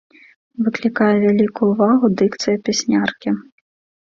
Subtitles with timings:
[0.67, 3.29] Выклікае вялікую ўвагу дыкцыя пясняркі.